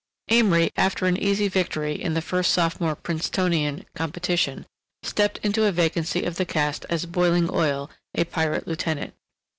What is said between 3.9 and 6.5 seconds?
competition, stepped into a vacancy of the